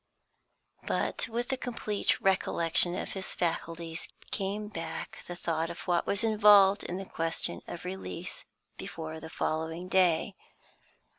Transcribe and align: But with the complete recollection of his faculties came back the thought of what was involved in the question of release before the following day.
But 0.87 1.27
with 1.27 1.49
the 1.49 1.57
complete 1.57 2.19
recollection 2.19 2.95
of 2.95 3.13
his 3.13 3.35
faculties 3.35 4.07
came 4.31 4.67
back 4.67 5.23
the 5.27 5.35
thought 5.35 5.69
of 5.69 5.81
what 5.81 6.07
was 6.07 6.23
involved 6.23 6.83
in 6.83 6.97
the 6.97 7.05
question 7.05 7.61
of 7.67 7.85
release 7.85 8.43
before 8.79 9.19
the 9.19 9.29
following 9.29 9.89
day. 9.89 10.33